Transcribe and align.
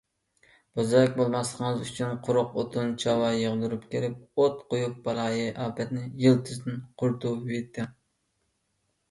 بوزەك 0.77 1.11
بولماسلىقىڭىز 1.17 1.83
ئۈچۈن 1.83 2.15
قۇرۇق 2.27 2.55
ئوتۇن- 2.61 2.89
چاۋا 3.03 3.27
يىغدۇرۇپ 3.41 3.85
كېلىپ 3.93 4.41
ئوت 4.47 4.65
قويۇپ 4.73 4.97
بالايىئاپەتنى 5.09 6.09
يىلتىزىدىن 6.25 6.83
قۇرۇتۇۋېتىڭ. 7.05 7.95